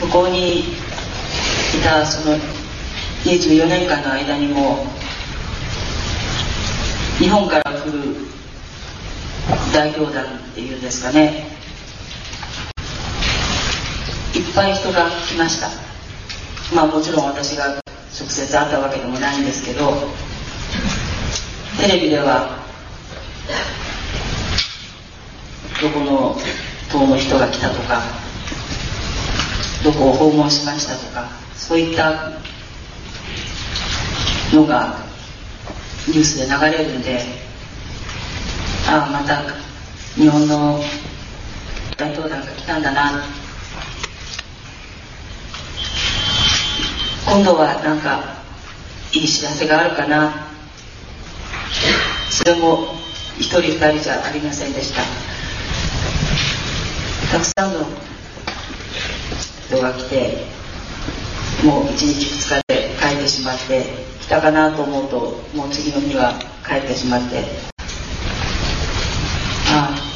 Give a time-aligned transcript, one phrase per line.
[0.00, 0.64] 向こうにい
[1.82, 2.36] たその
[3.24, 4.86] 24年間の間にも
[7.18, 8.14] 日本から来る
[9.72, 11.46] 代表団っていうんですかね。
[14.34, 15.68] いっぱい人が来ました。
[16.74, 19.92] まあもちろん私が直接会ったわけでもないんですけど
[21.80, 22.56] テレビでは
[25.82, 26.36] どこの
[26.90, 28.23] 党の人が来たとか
[29.84, 32.32] どこを訪問しましたとかそういった
[34.52, 34.96] のが
[36.08, 37.20] ニュースで流れるんで
[38.88, 39.42] ああまた
[40.14, 40.80] 日本の
[41.96, 43.24] 大統領が来たんだな。
[47.26, 48.20] 今度はなんか
[49.12, 50.32] いい知らせがあるかな。
[52.30, 52.94] それも
[53.38, 55.02] 一人二人じゃありませんでした。
[57.32, 57.86] たくさんの
[59.68, 60.46] 人が来て
[61.64, 63.84] もう1日2日で帰ってしまって
[64.20, 65.18] 来たかなと思うと
[65.54, 66.34] もう次の日は
[66.66, 67.38] 帰ってしまって。
[69.68, 70.14] ああ。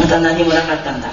[0.00, 1.08] また何もなかったんだ。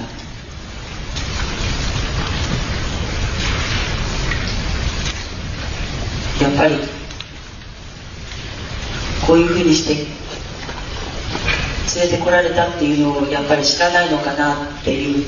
[6.40, 6.74] やっぱり
[9.26, 9.94] こういうふうにして
[12.00, 15.26] 連れてこられたっていうのをやっぱり知らないのかなっていう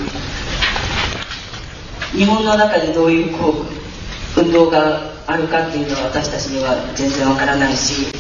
[2.12, 3.54] 日本の中でどういうこ
[4.36, 8.12] う運動があるかっていうのは私たちには全然わからないし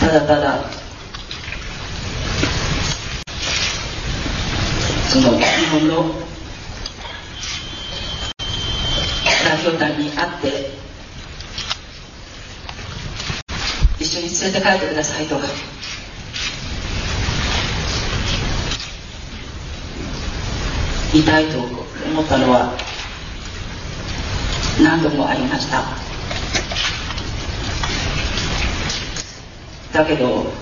[0.00, 0.64] ただただ
[5.08, 6.14] その日本の
[9.44, 10.70] 代表団に会って
[13.98, 15.36] 一緒に連れて帰ってくださいと
[21.12, 22.76] 言いたいと思ったのは
[24.82, 25.82] 何度もありました。
[29.92, 30.52] だけど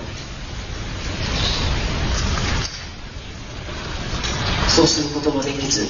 [4.67, 5.87] そうすることもできず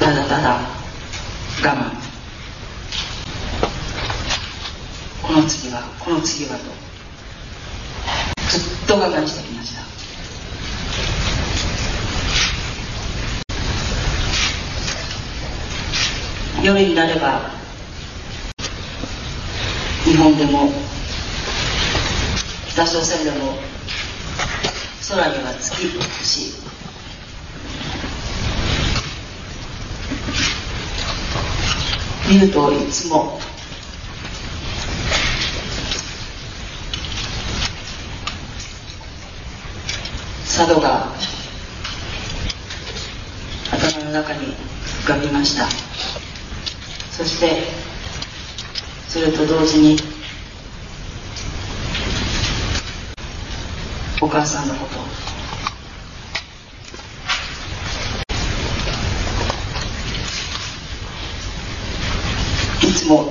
[0.00, 0.60] ただただ
[1.62, 1.90] 我慢。
[5.22, 6.64] この次はこの次はと
[8.50, 9.83] ずっと我慢してきました。
[16.64, 17.42] 夜になれば
[20.02, 20.72] 日本でも
[22.70, 23.58] 北朝鮮でも
[25.10, 26.54] 空には月星
[32.32, 33.38] 見るといつも
[40.46, 41.12] 佐渡が
[43.70, 44.56] 頭の中に
[45.02, 45.93] 浮かびました。
[47.16, 47.62] そして
[49.06, 49.96] それと同時に
[54.20, 54.98] お母さんのこと。
[62.84, 63.30] いつも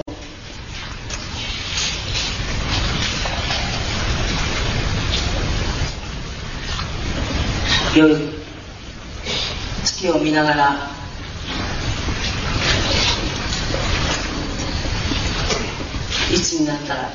[7.94, 8.16] 夜
[9.84, 11.03] 月を見ながら
[16.54, 17.10] いつになったら。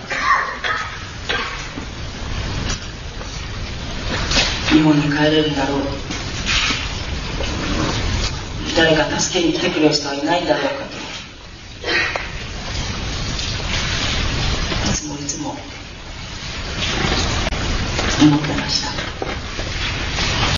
[4.71, 5.79] 日本に帰れるんだろう。
[8.77, 10.77] 誰か助けに来てくれる人はいないんだろうかと。
[14.91, 15.61] いつもいつも思っ
[18.41, 18.58] てました